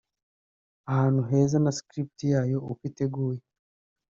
[0.91, 3.41] ahantu heza na script yayo(uko iteguye)